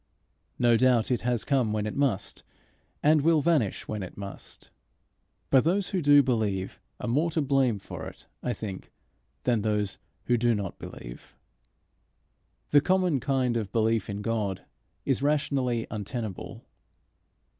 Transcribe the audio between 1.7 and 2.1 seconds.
when it